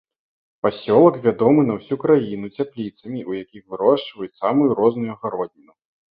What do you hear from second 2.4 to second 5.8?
цяпліцамі, у якіх вырошчваюць самую розную агародніну.